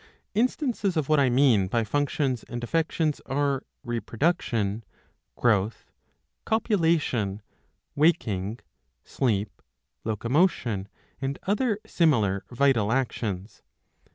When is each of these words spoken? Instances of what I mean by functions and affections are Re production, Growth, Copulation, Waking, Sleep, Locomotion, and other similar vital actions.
Instances 0.33 0.97
of 0.97 1.09
what 1.09 1.19
I 1.19 1.29
mean 1.29 1.67
by 1.67 1.83
functions 1.83 2.41
and 2.49 2.63
affections 2.63 3.21
are 3.27 3.63
Re 3.83 3.99
production, 3.99 4.83
Growth, 5.35 5.91
Copulation, 6.43 7.43
Waking, 7.95 8.59
Sleep, 9.03 9.61
Locomotion, 10.03 10.87
and 11.21 11.37
other 11.43 11.77
similar 11.85 12.43
vital 12.49 12.91
actions. 12.91 13.61